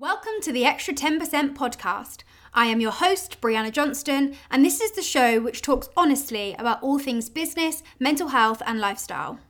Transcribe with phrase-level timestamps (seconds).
[0.00, 2.22] Welcome to the Extra 10% podcast.
[2.54, 6.80] I am your host, Brianna Johnston, and this is the show which talks honestly about
[6.84, 9.40] all things business, mental health, and lifestyle.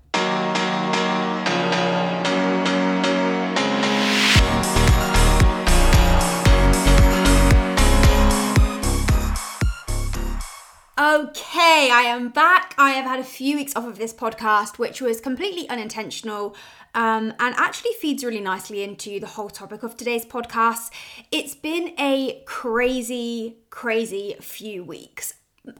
[10.99, 12.74] Okay, I am back.
[12.78, 16.56] I have had a few weeks off of this podcast, which was completely unintentional
[16.98, 20.91] um, and actually feeds really nicely into the whole topic of today's podcast.
[21.30, 25.34] It's been a crazy, crazy few weeks.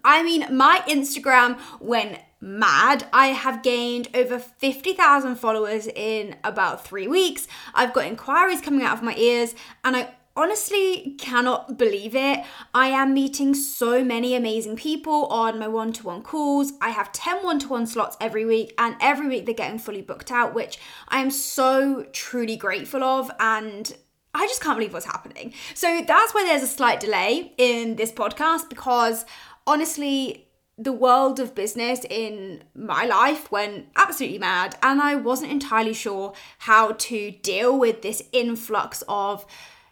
[0.05, 3.09] I mean, my Instagram went mad.
[3.13, 7.49] I have gained over 50,000 followers in about three weeks.
[7.75, 12.45] I've got inquiries coming out of my ears, and I honestly cannot believe it.
[12.73, 16.73] I am meeting so many amazing people on my one to one calls.
[16.81, 20.01] I have 10 one to one slots every week, and every week they're getting fully
[20.01, 20.79] booked out, which
[21.09, 23.33] I am so truly grateful of.
[23.41, 23.93] And
[24.33, 25.53] I just can't believe what's happening.
[25.75, 29.27] So that's why there's a slight delay in this podcast because
[29.67, 30.45] honestly,
[30.81, 36.35] the world of business in my life went absolutely mad, and I wasn't entirely sure
[36.59, 39.45] how to deal with this influx of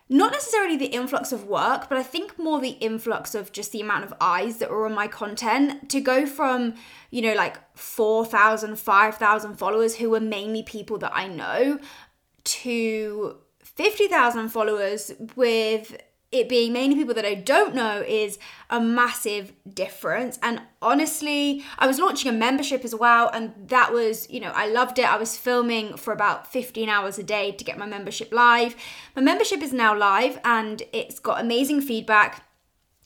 [0.09, 3.81] not necessarily the influx of work, but I think more the influx of just the
[3.81, 5.91] amount of eyes that were on my content.
[5.91, 6.75] To go from,
[7.11, 11.81] you know, like 4,000, 5,000 followers who were mainly people that I know
[12.45, 16.01] to 50,000 followers with
[16.33, 18.39] it being mainly people that I don't know is
[18.69, 20.39] a massive difference.
[20.43, 24.67] And honestly, I was launching a membership as well, and that was, you know, I
[24.67, 25.11] loved it.
[25.11, 28.75] I was filming for about 15 hours a day to get my membership live.
[29.15, 32.45] My membership is now live and it's got amazing feedback,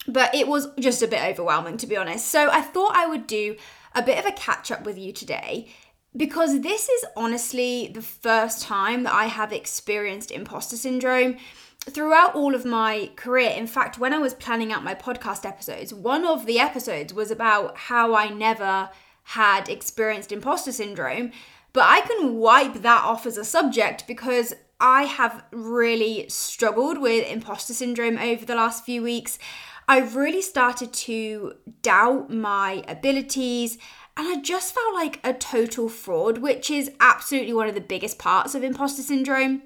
[0.09, 2.27] but it was just a bit overwhelming, to be honest.
[2.29, 3.57] So I thought I would do
[3.95, 5.69] a bit of a catch up with you today
[6.17, 11.37] because this is honestly the first time that I have experienced imposter syndrome
[11.81, 15.95] throughout all of my career, in fact, when I was planning out my podcast episodes,
[15.95, 18.91] one of the episodes was about how I never
[19.25, 21.33] had experienced imposter syndrome.
[21.73, 27.31] But I can wipe that off as a subject because I have really struggled with
[27.31, 29.39] imposter syndrome over the last few weeks.
[29.87, 33.79] I've really started to doubt my abilities
[34.17, 38.19] and I just felt like a total fraud, which is absolutely one of the biggest
[38.19, 39.63] parts of imposter syndrome.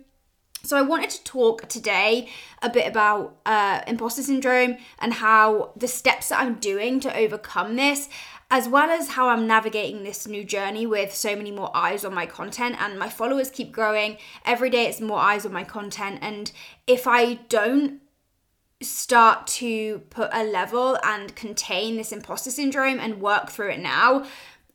[0.64, 2.28] So, I wanted to talk today
[2.62, 7.76] a bit about uh, imposter syndrome and how the steps that I'm doing to overcome
[7.76, 8.08] this,
[8.50, 12.14] as well as how I'm navigating this new journey with so many more eyes on
[12.14, 12.76] my content.
[12.80, 14.16] And my followers keep growing.
[14.46, 16.20] Every day, it's more eyes on my content.
[16.22, 16.50] And
[16.86, 18.00] if I don't
[18.80, 24.24] start to put a level and contain this imposter syndrome and work through it now,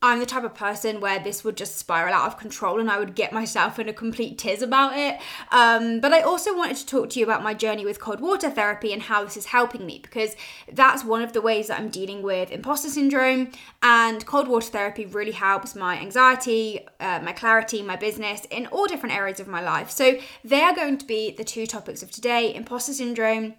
[0.02, 3.00] I'm the type of person where this would just spiral out of control and I
[3.00, 5.20] would get myself in a complete tiz about it.
[5.52, 8.50] Um, but I also wanted to talk to you about my journey with cold water
[8.50, 10.38] therapy and how this is helping me because
[10.72, 13.52] that's one of the ways that I'm dealing with imposter syndrome.
[13.84, 18.88] And cold water therapy really helps my anxiety, uh, my clarity, my business in all
[18.88, 19.92] different areas of my life.
[19.92, 23.56] So they are going to be the two topics of today imposter syndrome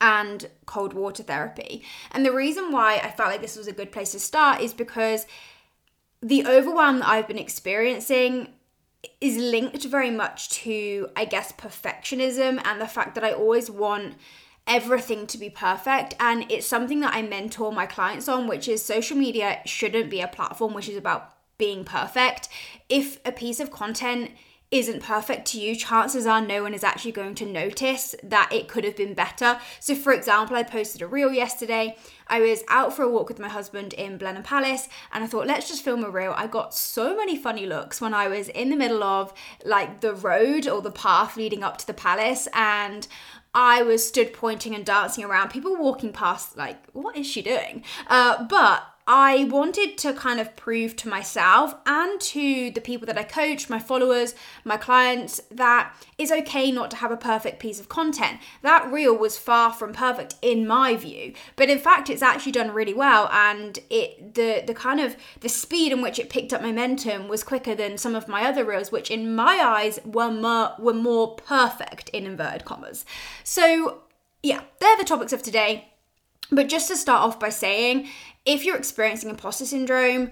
[0.00, 1.84] and cold water therapy.
[2.10, 4.72] And the reason why I felt like this was a good place to start is
[4.72, 5.26] because
[6.22, 8.48] the overwhelm that I've been experiencing
[9.20, 14.14] is linked very much to, I guess, perfectionism and the fact that I always want
[14.66, 16.14] everything to be perfect.
[16.20, 20.20] And it's something that I mentor my clients on, which is social media shouldn't be
[20.20, 22.48] a platform which is about being perfect.
[22.88, 24.32] If a piece of content
[24.70, 28.68] isn't perfect to you, chances are no one is actually going to notice that it
[28.68, 29.58] could have been better.
[29.80, 31.96] So, for example, I posted a reel yesterday.
[32.28, 35.48] I was out for a walk with my husband in Blenheim Palace, and I thought,
[35.48, 36.34] let's just film a reel.
[36.36, 40.14] I got so many funny looks when I was in the middle of like the
[40.14, 43.08] road or the path leading up to the palace, and
[43.52, 45.50] I was stood pointing and dancing around.
[45.50, 47.82] People walking past, like, what is she doing?
[48.06, 53.18] Uh, but I wanted to kind of prove to myself and to the people that
[53.18, 54.34] I coach, my followers,
[54.64, 58.38] my clients, that it's okay not to have a perfect piece of content.
[58.62, 62.70] That reel was far from perfect in my view, but in fact it's actually done
[62.70, 66.62] really well and it the the kind of the speed in which it picked up
[66.62, 70.74] momentum was quicker than some of my other reels which in my eyes were more
[70.78, 73.04] were more perfect in inverted commas.
[73.44, 74.02] So,
[74.42, 75.86] yeah, they're the topics of today.
[76.52, 78.08] But just to start off by saying,
[78.44, 80.30] if you're experiencing imposter syndrome,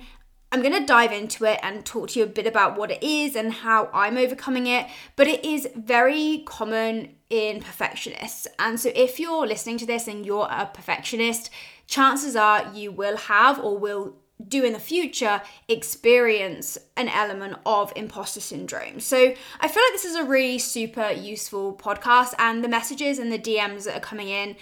[0.51, 3.03] I'm going to dive into it and talk to you a bit about what it
[3.03, 4.87] is and how I'm overcoming it.
[5.15, 8.47] But it is very common in perfectionists.
[8.59, 11.51] And so if you're listening to this and you're a perfectionist,
[11.87, 14.17] chances are you will have or will
[14.47, 19.01] do in the future experience an element of imposter syndrome.
[19.01, 23.33] So I feel like this is a really super useful podcast, and the messages and
[23.33, 24.57] the DMs that are coming in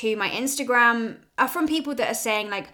[0.00, 2.68] to my Instagram are from people that are saying, like,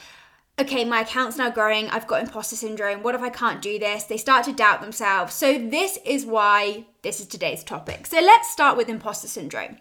[0.59, 4.05] okay, my account's now growing, I've got imposter syndrome, what if I can't do this?
[4.05, 5.35] They start to doubt themselves.
[5.35, 8.07] So, this is why this is today's topic.
[8.07, 9.79] So, let's start with imposter syndrome.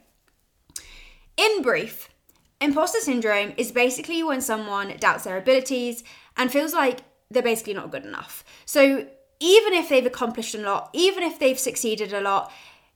[1.37, 2.09] In brief,
[2.59, 6.03] imposter syndrome is basically when someone doubts their abilities
[6.37, 6.99] and feels like
[7.29, 8.43] they're basically not good enough.
[8.65, 9.07] So,
[9.39, 12.51] even if they've accomplished a lot, even if they've succeeded a lot,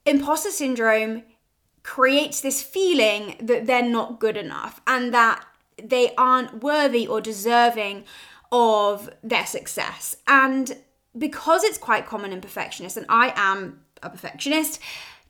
[0.05, 1.23] imposter syndrome
[1.85, 5.45] creates this feeling that they're not good enough and that
[5.81, 8.03] they aren't worthy or deserving
[8.51, 10.17] of their success.
[10.27, 10.77] And
[11.15, 14.79] because it's quite common in perfectionists, and I am a perfectionist,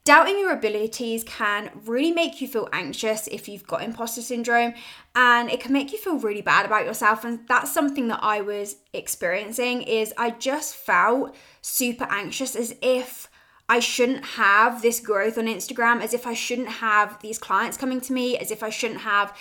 [0.05, 4.75] doubting your abilities can really make you feel anxious if you've got imposter syndrome
[5.13, 8.39] and it can make you feel really bad about yourself and that's something that I
[8.39, 13.29] was experiencing is I just felt super anxious as if
[13.67, 17.99] I shouldn't have this growth on Instagram as if I shouldn't have these clients coming
[18.01, 19.35] to me as if I shouldn't have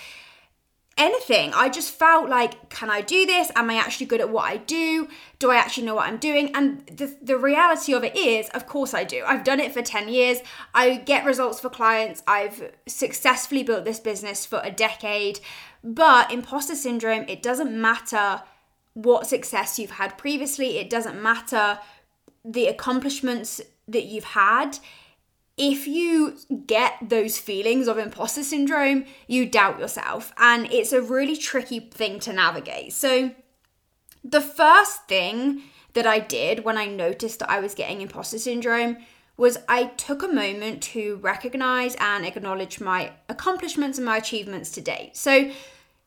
[0.97, 1.53] anything.
[1.53, 3.51] I just felt like, can I do this?
[3.55, 5.09] Am I actually good at what I do?
[5.39, 6.55] Do I actually know what I'm doing?
[6.55, 9.23] And the, the reality of it is, of course, I do.
[9.25, 10.39] I've done it for 10 years.
[10.73, 12.23] I get results for clients.
[12.25, 15.39] I've successfully built this business for a decade.
[15.83, 18.41] But imposter syndrome, it doesn't matter
[18.93, 21.79] what success you've had previously, it doesn't matter
[22.45, 24.79] the accomplishments that you've had
[25.57, 26.37] if you
[26.67, 30.33] get those feelings of imposter syndrome, you doubt yourself.
[30.37, 32.93] And it's a really tricky thing to navigate.
[32.93, 33.31] So,
[34.23, 35.61] the first thing
[35.93, 38.97] that I did when I noticed that I was getting imposter syndrome
[39.37, 44.81] was I took a moment to recognize and acknowledge my accomplishments and my achievements to
[44.81, 45.15] date.
[45.15, 45.51] So,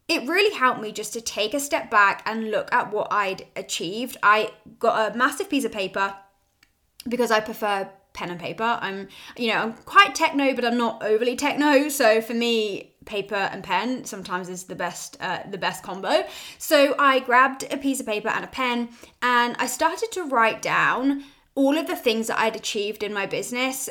[0.08, 3.46] it really helped me just to take a step back and look at what I'd
[3.56, 4.16] achieved.
[4.22, 6.14] I got a massive piece of paper
[7.06, 8.78] because I prefer pen and paper.
[8.80, 11.88] I'm, you know, I'm quite techno, but I'm not overly techno.
[11.88, 16.24] So for me, paper and pen sometimes is the best, uh, the best combo.
[16.58, 18.90] So I grabbed a piece of paper and a pen,
[19.22, 21.24] and I started to write down
[21.54, 23.88] all of the things that I'd achieved in my business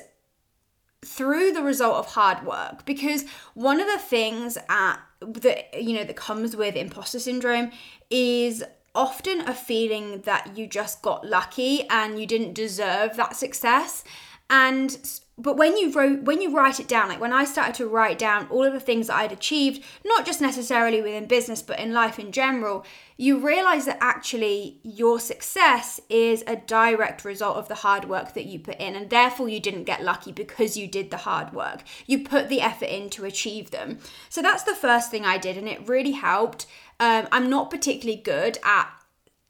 [1.05, 6.03] through the result of hard work because one of the things at that you know
[6.03, 7.71] that comes with imposter syndrome
[8.09, 8.63] is
[8.97, 14.03] often a feeling that you just got lucky and you didn't deserve that success.
[14.49, 14.97] And
[15.37, 18.17] but when you wrote when you write it down like when i started to write
[18.17, 21.93] down all of the things that i'd achieved not just necessarily within business but in
[21.93, 22.83] life in general
[23.17, 28.45] you realize that actually your success is a direct result of the hard work that
[28.45, 28.95] you put in.
[28.95, 31.81] And therefore you didn't get lucky because you did the hard work.
[32.05, 33.97] You put the effort in to achieve them.
[34.29, 36.67] So that's the first thing i did and it really helped
[36.99, 38.89] um, I'm not particularly good at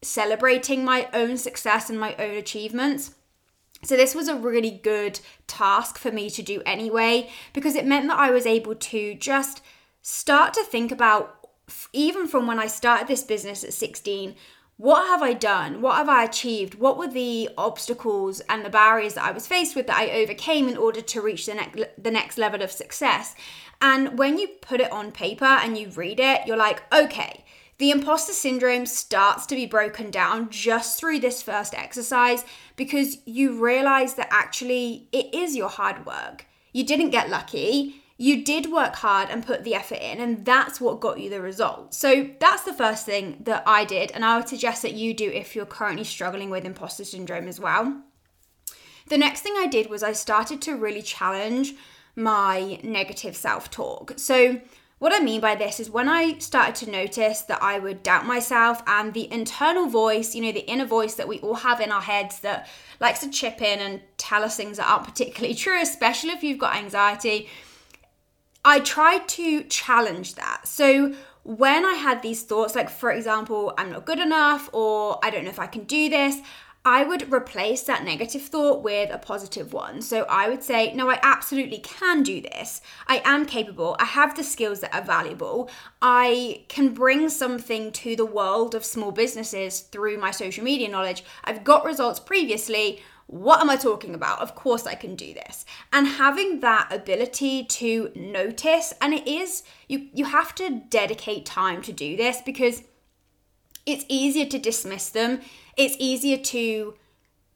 [0.01, 3.15] celebrating my own success and my own achievements.
[3.83, 8.07] So, this was a really good task for me to do anyway, because it meant
[8.07, 9.61] that I was able to just
[10.01, 11.47] start to think about,
[11.93, 14.35] even from when I started this business at 16,
[14.77, 15.81] what have I done?
[15.81, 16.75] What have I achieved?
[16.75, 20.69] What were the obstacles and the barriers that I was faced with that I overcame
[20.69, 23.35] in order to reach the next the next level of success?
[23.81, 27.45] And when you put it on paper and you read it, you're like, okay,
[27.77, 32.43] the imposter syndrome starts to be broken down just through this first exercise
[32.75, 36.47] because you realize that actually it is your hard work.
[36.73, 40.81] You didn't get lucky you did work hard and put the effort in, and that's
[40.81, 41.93] what got you the result.
[41.93, 45.29] So that's the first thing that I did, and I would suggest that you do
[45.29, 48.01] if you're currently struggling with imposter syndrome as well.
[49.09, 51.75] The next thing I did was I started to really challenge
[52.17, 54.13] my negative self talk.
[54.17, 54.59] So,
[54.99, 58.25] what I mean by this is when I started to notice that I would doubt
[58.25, 61.91] myself and the internal voice, you know, the inner voice that we all have in
[61.91, 62.67] our heads that
[62.99, 66.57] likes to chip in and tell us things that aren't particularly true, especially if you've
[66.57, 67.47] got anxiety
[68.67, 70.67] I tried to challenge that.
[70.67, 75.29] So when I had these thoughts, like for example, I'm not good enough or I
[75.29, 76.37] don't know if I can do this,
[76.89, 80.01] I would replace that negative thought with a positive one.
[80.01, 82.79] So I would say, no, I absolutely can do this.
[83.07, 83.97] I am capable.
[83.99, 85.69] I have the skills that are valuable.
[86.01, 91.25] I can bring something to the world of small businesses through my social media knowledge.
[91.43, 93.01] I've got results previously.
[93.25, 94.39] What am I talking about?
[94.39, 95.65] Of course I can do this.
[95.91, 101.81] And having that ability to notice, and it is, you, you have to dedicate time
[101.81, 102.83] to do this because
[103.87, 105.39] it's easier to dismiss them.
[105.77, 106.93] It's easier to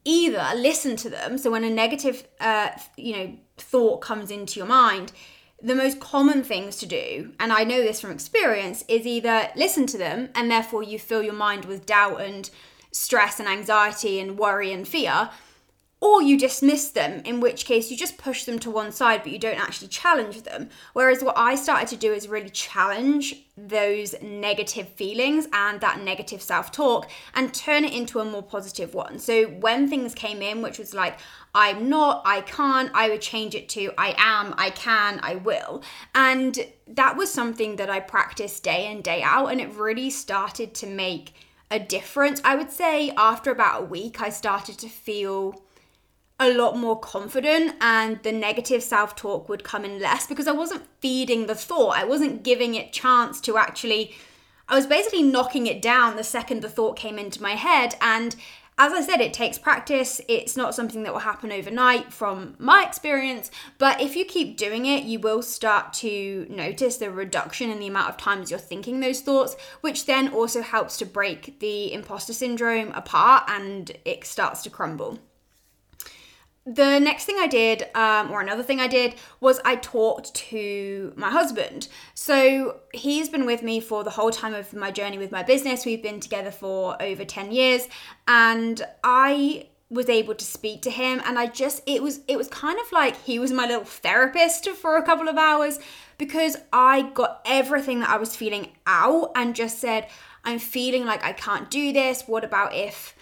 [0.05, 1.37] either listen to them.
[1.37, 5.11] So when a negative, uh, you know, thought comes into your mind,
[5.61, 9.85] the most common things to do, and I know this from experience, is either listen
[9.87, 12.49] to them and therefore you fill your mind with doubt and
[12.91, 15.29] stress and anxiety and worry and fear,
[16.01, 19.31] or you dismiss them, in which case you just push them to one side, but
[19.31, 20.67] you don't actually challenge them.
[20.93, 26.41] Whereas what I started to do is really challenge those negative feelings and that negative
[26.41, 29.19] self talk and turn it into a more positive one.
[29.19, 31.19] So when things came in, which was like,
[31.53, 35.83] I'm not, I can't, I would change it to I am, I can, I will.
[36.15, 40.73] And that was something that I practiced day in, day out, and it really started
[40.75, 41.35] to make
[41.69, 42.41] a difference.
[42.43, 45.61] I would say after about a week, I started to feel
[46.41, 50.87] a lot more confident and the negative self-talk would come in less because I wasn't
[50.99, 51.95] feeding the thought.
[51.95, 54.15] I wasn't giving it chance to actually
[54.67, 58.35] I was basically knocking it down the second the thought came into my head and
[58.77, 60.21] as I said, it takes practice.
[60.27, 64.87] It's not something that will happen overnight from my experience, but if you keep doing
[64.87, 68.99] it, you will start to notice the reduction in the amount of times you're thinking
[68.99, 74.63] those thoughts, which then also helps to break the imposter syndrome apart and it starts
[74.63, 75.19] to crumble
[76.65, 81.11] the next thing I did, um, or another thing I did, was I talked to
[81.15, 81.87] my husband.
[82.13, 85.85] So he's been with me for the whole time of my journey with my business.
[85.85, 87.87] We've been together for over 10 years,
[88.27, 92.47] and I was able to speak to him and I just it was it was
[92.47, 95.79] kind of like he was my little therapist for a couple of hours
[96.17, 100.07] because I got everything that I was feeling out and just said
[100.45, 103.13] I'm feeling like I can't do this what about if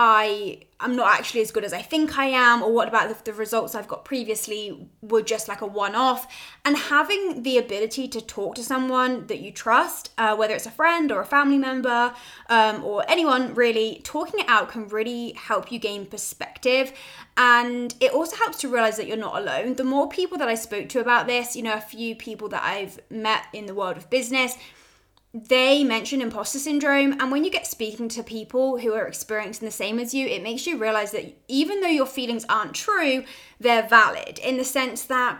[0.00, 3.32] I am not actually as good as I think I am, or what about the,
[3.32, 6.32] the results I've got previously were just like a one off.
[6.64, 10.70] And having the ability to talk to someone that you trust, uh, whether it's a
[10.70, 12.14] friend or a family member
[12.48, 16.92] um, or anyone really, talking it out can really help you gain perspective.
[17.36, 19.74] And it also helps to realize that you're not alone.
[19.74, 22.62] The more people that I spoke to about this, you know, a few people that
[22.62, 24.56] I've met in the world of business
[25.34, 29.72] they mention imposter syndrome and when you get speaking to people who are experiencing the
[29.72, 33.22] same as you it makes you realize that even though your feelings aren't true
[33.60, 35.38] they're valid in the sense that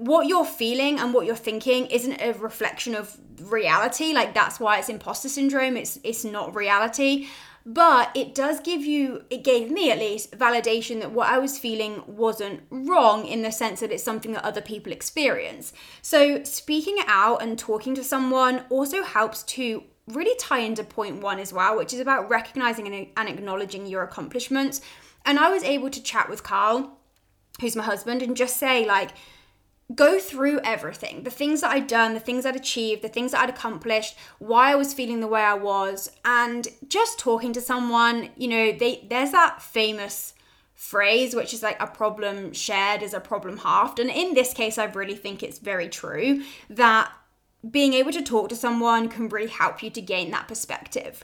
[0.00, 4.14] what you're feeling and what you're thinking isn't a reflection of reality.
[4.14, 5.76] Like that's why it's imposter syndrome.
[5.76, 7.28] It's it's not reality
[7.66, 11.58] but it does give you it gave me at least validation that what i was
[11.58, 15.72] feeling wasn't wrong in the sense that it's something that other people experience.
[16.02, 21.22] So speaking it out and talking to someone also helps to really tie into point
[21.22, 24.80] one as well which is about recognizing and, and acknowledging your accomplishments.
[25.24, 26.98] And i was able to chat with carl
[27.60, 29.10] who's my husband and just say like
[29.94, 33.40] go through everything the things that I'd done, the things I'd achieved, the things that
[33.40, 38.30] I'd accomplished, why I was feeling the way I was, and just talking to someone,
[38.36, 40.34] you know, they there's that famous
[40.74, 43.98] phrase which is like a problem shared is a problem halved.
[43.98, 47.12] And in this case, I really think it's very true that
[47.68, 51.22] being able to talk to someone can really help you to gain that perspective.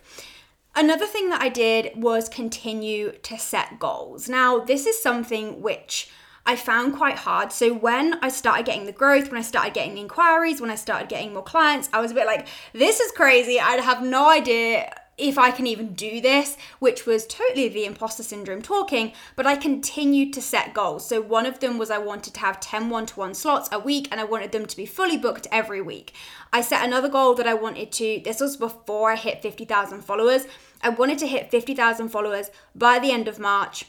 [0.75, 4.29] Another thing that I did was continue to set goals.
[4.29, 6.11] Now, this is something which
[6.47, 7.53] I found quite hard.
[7.53, 11.09] So when I started getting the growth, when I started getting inquiries, when I started
[11.09, 13.59] getting more clients, I was a bit like, this is crazy.
[13.59, 18.23] I have no idea if I can even do this, which was totally the imposter
[18.23, 21.09] syndrome talking, but I continued to set goals.
[21.09, 23.79] So one of them was I wanted to have 10 one to one slots a
[23.79, 26.13] week and I wanted them to be fully booked every week.
[26.53, 30.47] I set another goal that I wanted to, this was before I hit 50,000 followers.
[30.83, 33.87] I wanted to hit 50,000 followers by the end of March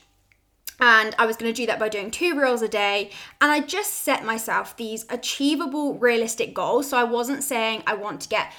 [0.80, 3.10] and I was going to do that by doing two reels a day.
[3.42, 6.90] And I just set myself these achievable, realistic goals.
[6.90, 8.54] So I wasn't saying I want to get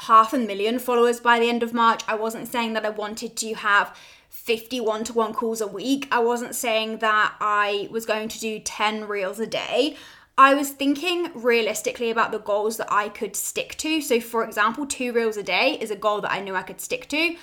[0.00, 2.02] half a million followers by the end of March.
[2.06, 3.96] I wasn't saying that I wanted to have
[4.28, 6.06] 51 to 1 calls a week.
[6.12, 9.96] I wasn't saying that I was going to do 10 reels a day.
[10.38, 14.02] I was thinking realistically about the goals that I could stick to.
[14.02, 16.80] So, for example, two reels a day is a goal that I knew I could
[16.80, 17.36] stick to.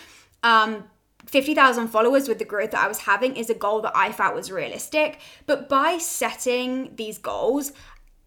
[0.44, 0.84] Um,
[1.26, 4.36] 50,000 followers with the growth that I was having is a goal that I felt
[4.36, 5.20] was realistic.
[5.46, 7.72] But by setting these goals,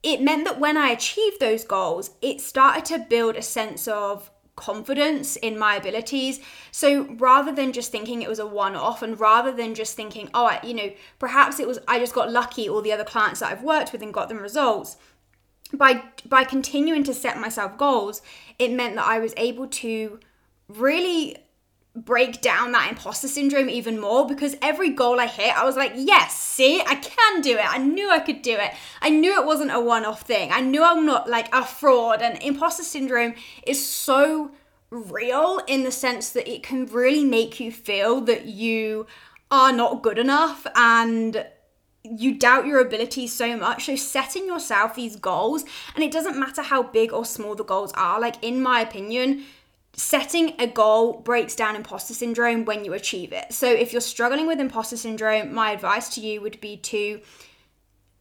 [0.03, 4.31] it meant that when I achieved those goals, it started to build a sense of
[4.57, 6.41] confidence in my abilities.
[6.73, 10.31] So rather than just thinking it was a one off and rather than just thinking,
[10.35, 13.41] oh, I, you know, perhaps it was I just got lucky all the other clients
[13.41, 14.97] that I've worked with and got them results.
[15.73, 18.23] By by continuing to set myself goals,
[18.59, 20.21] it meant that I was able to
[20.69, 21.37] really
[21.97, 25.93] break down that imposter syndrome even more because every goal I hit, I was like,
[25.97, 27.65] yes, see, I can do it.
[27.67, 28.73] I knew I could do it.
[29.01, 30.53] I knew it wasn't a one off thing.
[30.53, 32.21] I knew I'm not like a fraud.
[32.21, 33.35] And imposter syndrome
[33.67, 34.51] is so
[34.91, 39.07] real in the sense that it can really make you feel that you
[39.51, 41.47] are not good enough and
[42.03, 43.87] you doubt your ability so much.
[43.87, 47.93] So, setting yourself these goals, and it doesn't matter how big or small the goals
[47.95, 49.45] are, like, in my opinion,
[49.97, 53.53] setting a goal breaks down imposter syndrome when you achieve it.
[53.53, 57.21] So, if you're struggling with imposter syndrome, my advice to you would be to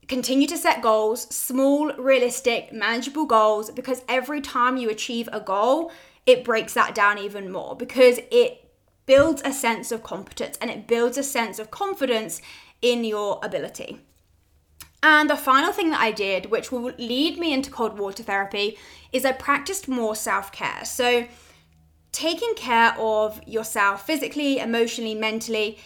[0.08, 5.92] continue to set goals, small, realistic, manageable goals, because every time you achieve a goal,
[6.26, 8.72] it breaks that down even more because it
[9.06, 12.42] builds a sense of competence and it builds a sense of confidence
[12.82, 14.00] in your ability.
[15.04, 18.78] And the final thing that I did, which will lead me into cold water therapy,
[19.12, 20.84] is I practiced more self care.
[20.84, 21.28] So,
[22.16, 25.78] taking care of yourself physically, emotionally, mentally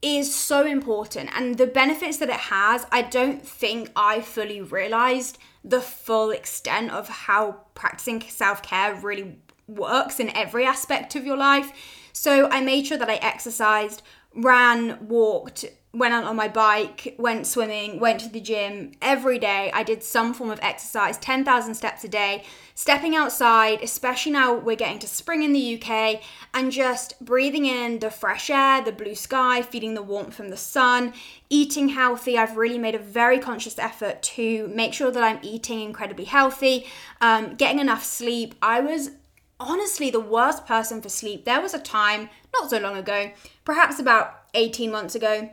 [0.00, 1.28] is so important.
[1.36, 6.90] And the benefits that it has, I don't think I fully realized the full extent
[6.90, 11.70] of how practicing self care really works in every aspect of your life.
[12.14, 14.02] So I made sure that I exercised,
[14.34, 19.70] ran, walked, went out on my bike, went swimming, went to the gym every day.
[19.72, 22.44] I did some form of exercise, 10,000 steps a day,
[22.74, 26.20] stepping outside, especially now we're getting to spring in the UK,
[26.52, 30.56] and just breathing in the fresh air, the blue sky, feeling the warmth from the
[30.58, 31.14] sun,
[31.48, 32.36] eating healthy.
[32.36, 36.86] I've really made a very conscious effort to make sure that I'm eating incredibly healthy,
[37.22, 38.54] um, getting enough sleep.
[38.60, 39.12] I was
[39.60, 41.44] honestly the worst person for sleep.
[41.44, 43.32] There was a time, not so long ago,
[43.68, 45.50] perhaps about 18 months ago,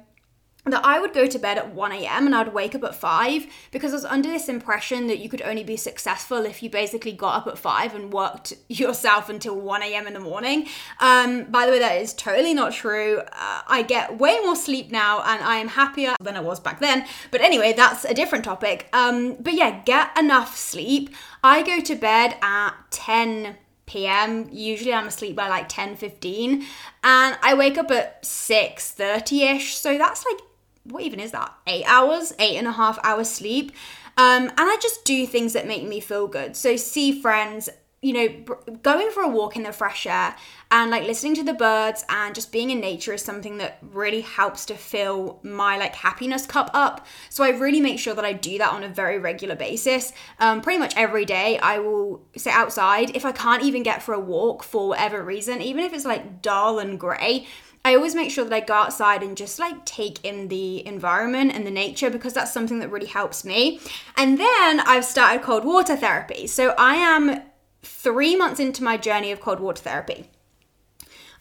[0.63, 2.25] that I would go to bed at 1 a.m.
[2.25, 5.41] and I'd wake up at 5 because I was under this impression that you could
[5.41, 9.83] only be successful if you basically got up at 5 and worked yourself until 1
[9.83, 10.07] a.m.
[10.07, 10.65] in the morning.
[11.01, 13.19] Um, by the way, that is totally not true.
[13.33, 16.79] Uh, I get way more sleep now and I am happier than I was back
[16.79, 17.05] then.
[17.31, 18.87] But anyway, that's a different topic.
[18.93, 21.13] Um, but yeah, get enough sleep.
[21.43, 24.47] I go to bed at 10 p.m.
[24.51, 26.65] Usually I'm asleep by like 10 15
[27.03, 29.75] and I wake up at 6 30 ish.
[29.75, 30.41] So that's like,
[30.83, 31.53] what even is that?
[31.67, 33.71] Eight hours, eight and a half hours sleep.
[34.17, 36.55] Um, and I just do things that make me feel good.
[36.55, 37.69] So see friends,
[38.05, 40.35] you know, going for a walk in the fresh air
[40.69, 44.21] and like listening to the birds and just being in nature is something that really
[44.21, 47.07] helps to fill my like happiness cup up.
[47.31, 50.13] So I really make sure that I do that on a very regular basis.
[50.39, 53.15] Um, pretty much every day, I will sit outside.
[53.15, 56.43] If I can't even get for a walk for whatever reason, even if it's like
[56.43, 57.47] dull and grey,
[57.83, 61.53] I always make sure that I go outside and just like take in the environment
[61.55, 63.79] and the nature because that's something that really helps me.
[64.15, 66.45] And then I've started cold water therapy.
[66.45, 67.41] So I am
[67.85, 70.29] three months into my journey of cold water therapy.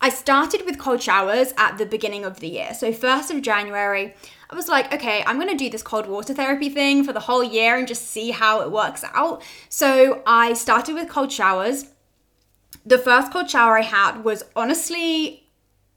[0.01, 2.75] I started with cold showers at the beginning of the year.
[2.75, 4.15] So, 1st of January,
[4.51, 7.43] I was like, okay, I'm gonna do this cold water therapy thing for the whole
[7.43, 9.43] year and just see how it works out.
[9.69, 11.87] So, I started with cold showers.
[12.85, 15.49] The first cold shower I had was honestly,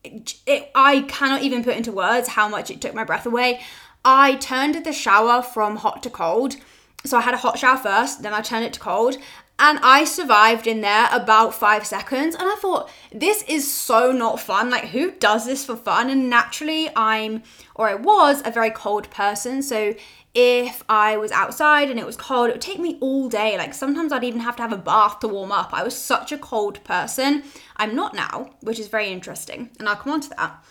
[0.04, 3.62] it, I cannot even put into words how much it took my breath away.
[4.06, 6.56] I turned the shower from hot to cold.
[7.04, 9.18] So I had a hot shower first, then I turned it to cold,
[9.60, 12.36] and I survived in there about five seconds.
[12.36, 14.70] And I thought, this is so not fun.
[14.70, 16.10] Like, who does this for fun?
[16.10, 17.42] And naturally, I'm,
[17.74, 19.64] or I was, a very cold person.
[19.64, 19.96] So
[20.36, 23.58] if I was outside and it was cold, it would take me all day.
[23.58, 25.74] Like, sometimes I'd even have to have a bath to warm up.
[25.74, 27.42] I was such a cold person.
[27.78, 29.72] I'm not now, which is very interesting.
[29.80, 30.64] And I'll come on to that.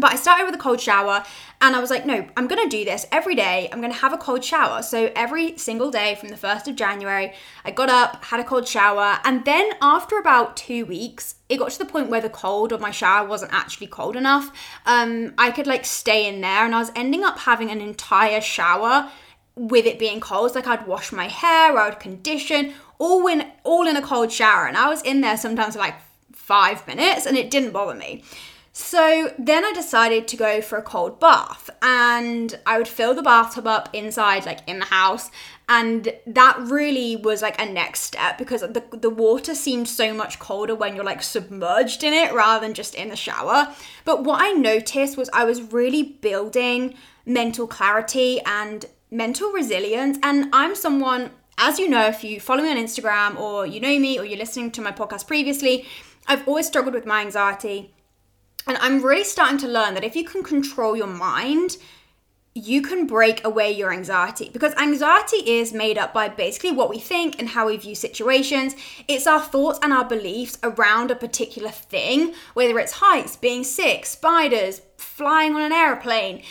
[0.00, 1.24] But I started with a cold shower
[1.60, 3.68] and I was like, no, I'm gonna do this every day.
[3.70, 4.82] I'm gonna have a cold shower.
[4.82, 7.32] So every single day from the 1st of January,
[7.64, 11.70] I got up, had a cold shower, and then after about two weeks, it got
[11.70, 14.50] to the point where the cold of my shower wasn't actually cold enough.
[14.86, 18.40] Um, I could like stay in there and I was ending up having an entire
[18.40, 19.10] shower
[19.56, 20.54] with it being cold.
[20.54, 24.66] like I'd wash my hair, I would condition, all in all in a cold shower.
[24.66, 25.96] And I was in there sometimes for like
[26.32, 28.24] five minutes and it didn't bother me.
[28.80, 33.22] So then I decided to go for a cold bath and I would fill the
[33.22, 35.30] bathtub up inside, like in the house.
[35.68, 40.38] And that really was like a next step because the, the water seemed so much
[40.38, 43.72] colder when you're like submerged in it rather than just in the shower.
[44.06, 46.94] But what I noticed was I was really building
[47.26, 50.18] mental clarity and mental resilience.
[50.22, 53.98] And I'm someone, as you know, if you follow me on Instagram or you know
[53.98, 55.86] me or you're listening to my podcast previously,
[56.26, 57.92] I've always struggled with my anxiety
[58.66, 61.76] and I'm really starting to learn that if you can control your mind,
[62.54, 66.98] you can break away your anxiety because anxiety is made up by basically what we
[66.98, 68.74] think and how we view situations.
[69.06, 74.04] It's our thoughts and our beliefs around a particular thing, whether it's heights, being sick,
[74.04, 76.42] spiders, flying on an airplane,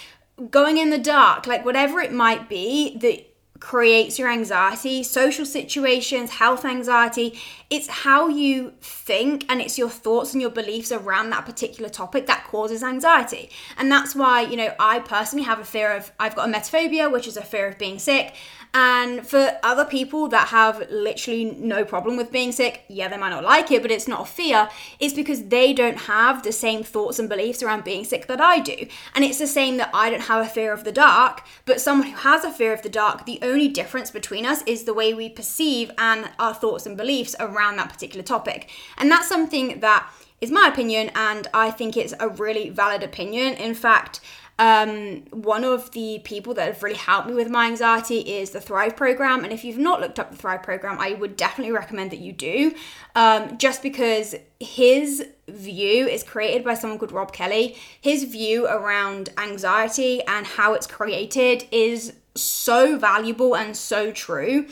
[0.50, 3.29] going in the dark, like whatever it might be that
[3.60, 7.39] creates your anxiety, social situations, health anxiety.
[7.69, 12.26] It's how you think and it's your thoughts and your beliefs around that particular topic
[12.28, 13.50] that causes anxiety.
[13.78, 17.28] And that's why, you know, I personally have a fear of, I've got emetophobia, which
[17.28, 18.34] is a fear of being sick.
[18.74, 23.30] And for other people that have literally no problem with being sick, yeah, they might
[23.30, 24.70] not like it, but it's not a fear.
[25.00, 28.60] It's because they don't have the same thoughts and beliefs around being sick that I
[28.60, 28.86] do.
[29.16, 32.10] And it's the same that I don't have a fear of the dark, but someone
[32.10, 35.16] who has a fear of the dark, the only difference between us is the way
[35.16, 38.70] we perceive and our thoughts and beliefs around that particular topic.
[38.98, 40.08] And that's something that
[40.42, 43.56] is my opinion, and I think it's a really valid opinion.
[43.56, 44.22] In fact,
[44.60, 48.60] um, one of the people that have really helped me with my anxiety is the
[48.60, 49.45] Thrive program.
[49.45, 52.34] And if you've not looked up the Thrive program, I would definitely recommend that you
[52.34, 52.76] do,
[53.15, 57.78] um, just because his view is created by someone called Rob Kelly.
[58.02, 64.67] His view around anxiety and how it's created is so valuable and so true.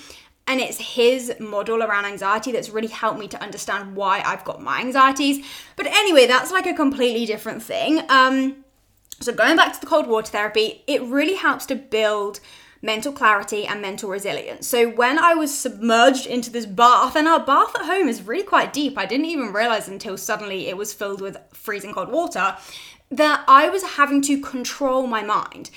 [0.48, 4.62] And it's his model around anxiety that's really helped me to understand why I've got
[4.62, 5.46] my anxieties.
[5.78, 8.02] But anyway, that's like a completely different thing.
[8.10, 8.64] Um,
[9.20, 12.40] so, going back to the cold water therapy, it really helps to build
[12.84, 14.68] mental clarity and mental resilience.
[14.68, 18.44] So, when I was submerged into this bath, and our bath at home is really
[18.44, 22.58] quite deep, I didn't even realize until suddenly it was filled with freezing cold water
[23.10, 25.72] that I was having to control my mind.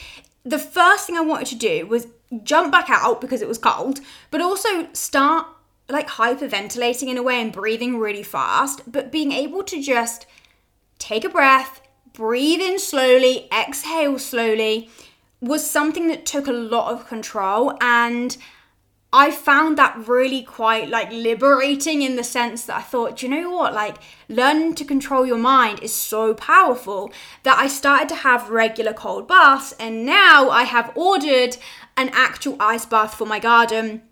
[0.44, 2.08] The first thing I wanted to do was
[2.42, 4.00] jump back out because it was cold,
[4.30, 5.46] but also start
[5.88, 10.26] like hyperventilating in a way and breathing really fast, but being able to just
[10.98, 11.80] take a breath
[12.12, 14.90] breathe in slowly, exhale slowly
[15.40, 18.36] was something that took a lot of control and
[19.12, 23.50] I found that really quite like liberating in the sense that I thought, you know
[23.50, 23.74] what?
[23.74, 23.96] Like,
[24.28, 29.26] learning to control your mind is so powerful that I started to have regular cold
[29.26, 31.56] baths, and now I have ordered
[31.96, 34.02] an actual ice bath for my garden.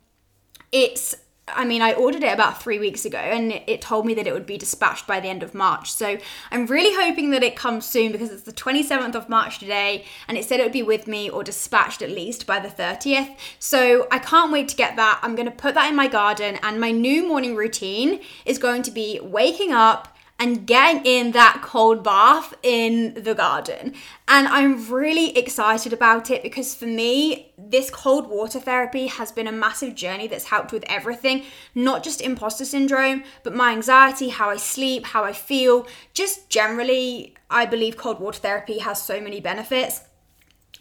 [0.73, 1.15] It's
[1.55, 4.33] I mean, I ordered it about three weeks ago and it told me that it
[4.33, 5.93] would be dispatched by the end of March.
[5.93, 6.19] So
[6.51, 10.37] I'm really hoping that it comes soon because it's the 27th of March today and
[10.37, 13.37] it said it would be with me or dispatched at least by the 30th.
[13.59, 15.21] So I can't wait to get that.
[15.23, 18.83] I'm going to put that in my garden and my new morning routine is going
[18.83, 23.95] to be waking up and getting in that cold bath in the garden.
[24.29, 29.49] And I'm really excited about it because for me, this cold water therapy has been
[29.49, 34.51] a massive journey that's helped with everything, not just imposter syndrome, but my anxiety, how
[34.51, 35.89] I sleep, how I feel.
[36.15, 40.03] Just generally, I believe cold water therapy has so many benefits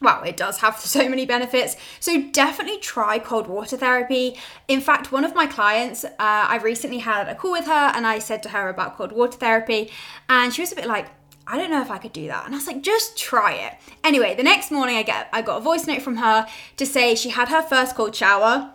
[0.01, 1.75] well, it does have so many benefits.
[1.99, 4.37] So definitely try cold water therapy.
[4.67, 8.05] In fact, one of my clients, uh, I recently had a call with her and
[8.05, 9.91] I said to her about cold water therapy,
[10.29, 11.07] and she was a bit like,
[11.49, 12.45] I don't know if I could do that.
[12.45, 13.73] And I was like, just try it.
[14.03, 17.15] Anyway, the next morning I get I got a voice note from her to say
[17.15, 18.73] she had her first cold shower.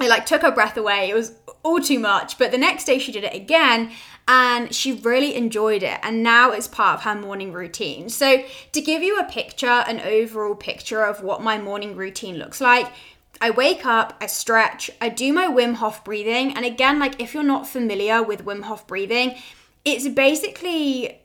[0.00, 1.10] It like took her breath away.
[1.10, 2.38] It was all too much.
[2.38, 3.90] But the next day she did it again
[4.28, 8.10] and she really enjoyed it and now it's part of her morning routine.
[8.10, 12.60] So, to give you a picture, an overall picture of what my morning routine looks
[12.60, 12.92] like,
[13.40, 17.34] I wake up, I stretch, I do my Wim Hof breathing, and again, like if
[17.34, 19.36] you're not familiar with Wim Hof breathing,
[19.84, 21.20] it's basically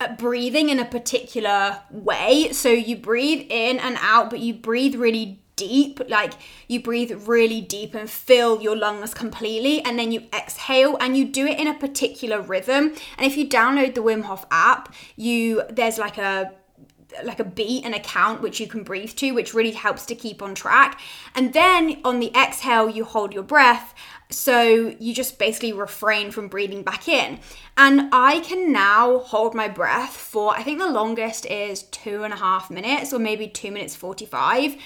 [0.00, 2.50] uh, breathing in a particular way.
[2.52, 6.32] So you breathe in and out, but you breathe really deep like
[6.68, 11.24] you breathe really deep and fill your lungs completely and then you exhale and you
[11.24, 15.62] do it in a particular rhythm and if you download the Wim Hof app you
[15.70, 16.52] there's like a
[17.22, 20.16] like a beat and a count which you can breathe to which really helps to
[20.16, 21.00] keep on track
[21.36, 23.94] and then on the exhale you hold your breath
[24.30, 27.38] so you just basically refrain from breathing back in.
[27.76, 32.32] And I can now hold my breath for, I think the longest is two and
[32.32, 34.76] a half minutes or maybe two minutes 45.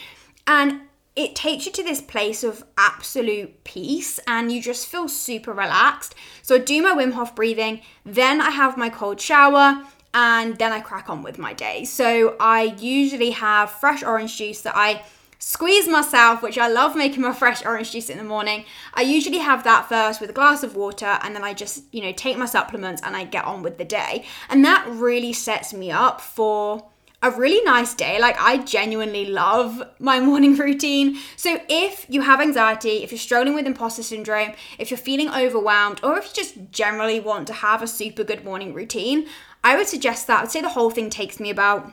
[0.48, 0.80] And
[1.14, 6.14] it takes you to this place of absolute peace and you just feel super relaxed.
[6.42, 9.84] So I do my Wim Hof breathing, then I have my cold shower,
[10.14, 11.84] and then I crack on with my day.
[11.84, 15.02] So I usually have fresh orange juice that I
[15.38, 18.64] squeeze myself, which I love making my fresh orange juice in the morning.
[18.94, 22.00] I usually have that first with a glass of water and then I just, you
[22.00, 24.24] know, take my supplements and I get on with the day.
[24.48, 26.88] And that really sets me up for
[27.22, 28.20] a really nice day.
[28.20, 31.18] Like, I genuinely love my morning routine.
[31.36, 36.00] So, if you have anxiety, if you're struggling with imposter syndrome, if you're feeling overwhelmed,
[36.02, 39.26] or if you just generally want to have a super good morning routine,
[39.64, 40.42] I would suggest that.
[40.42, 41.92] I'd say the whole thing takes me about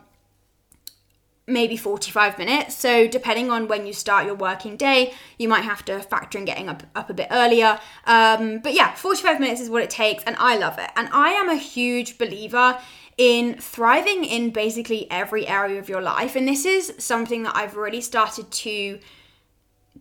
[1.48, 2.76] maybe 45 minutes.
[2.76, 6.46] So, depending on when you start your working day, you might have to factor in
[6.46, 7.80] getting up, up a bit earlier.
[8.06, 10.90] Um, but yeah, 45 minutes is what it takes, and I love it.
[10.96, 12.80] And I am a huge believer
[13.18, 16.36] in thriving in basically every area of your life.
[16.36, 19.00] And this is something that I've really started to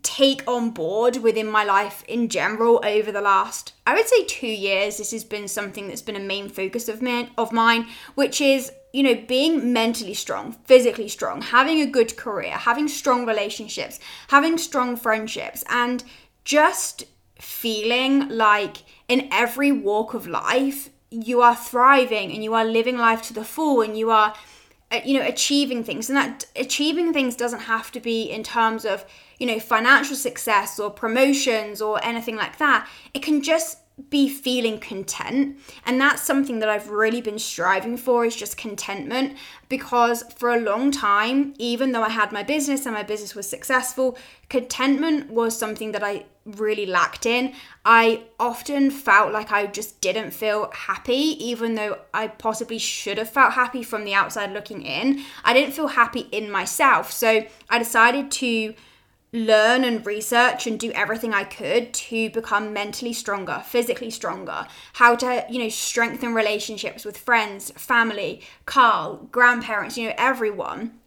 [0.03, 4.47] take on board within my life in general over the last I would say 2
[4.47, 8.41] years this has been something that's been a main focus of me, of mine which
[8.41, 13.99] is you know being mentally strong physically strong having a good career having strong relationships
[14.29, 16.05] having strong friendships and
[16.45, 17.05] just
[17.39, 23.23] feeling like in every walk of life you are thriving and you are living life
[23.23, 24.35] to the full and you are
[24.91, 26.09] uh, you know achieving things.
[26.09, 29.05] And that achieving things doesn't have to be in terms of
[29.39, 32.89] you know financial success or promotions or anything like that.
[33.13, 33.79] It can just
[34.11, 35.57] be feeling content.
[35.87, 39.37] And that's something that I've really been striving for is just contentment
[39.69, 43.49] because for a long time even though I had my business and my business was
[43.49, 47.55] successful contentment was something that I really lacked in.
[47.85, 53.31] I often felt like I just didn't feel happy even though I possibly should have
[53.31, 55.23] felt happy from the outside looking in.
[55.45, 57.11] I didn't feel happy in myself.
[57.11, 58.75] So I decided to
[59.35, 65.17] learn and research and do everything I could to become mentally stronger, physically stronger, how
[65.17, 71.01] to, you know, strengthen relationships with friends, family, Carl, grandparents, you know, everyone.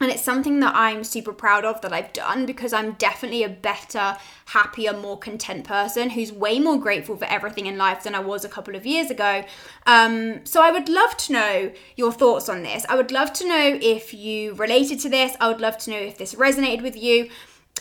[0.00, 3.48] And it's something that I'm super proud of that I've done because I'm definitely a
[3.48, 8.18] better, happier, more content person who's way more grateful for everything in life than I
[8.18, 9.44] was a couple of years ago.
[9.86, 12.84] Um, so I would love to know your thoughts on this.
[12.88, 15.36] I would love to know if you related to this.
[15.40, 17.30] I would love to know if this resonated with you.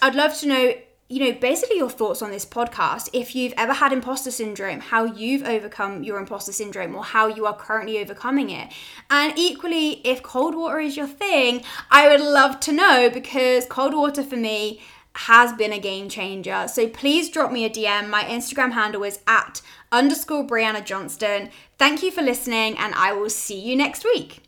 [0.01, 0.73] I'd love to know,
[1.09, 3.09] you know, basically your thoughts on this podcast.
[3.13, 7.45] If you've ever had imposter syndrome, how you've overcome your imposter syndrome, or how you
[7.45, 8.73] are currently overcoming it.
[9.11, 13.93] And equally, if cold water is your thing, I would love to know because cold
[13.93, 14.81] water for me
[15.13, 16.67] has been a game changer.
[16.67, 18.09] So please drop me a DM.
[18.09, 19.61] My Instagram handle is at
[19.91, 21.51] underscore Brianna Johnston.
[21.77, 24.41] Thank you for listening, and I will see you next week.